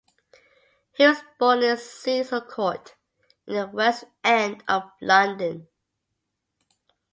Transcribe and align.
He 0.95 1.05
was 1.05 1.19
born 1.37 1.61
in 1.61 1.77
Cecil 1.77 2.41
Court 2.45 2.95
in 3.45 3.53
the 3.53 3.67
West 3.67 4.05
End 4.23 4.63
of 4.67 4.89
London. 4.99 5.67